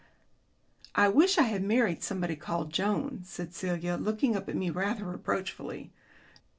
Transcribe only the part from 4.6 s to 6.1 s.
rather reproachfully.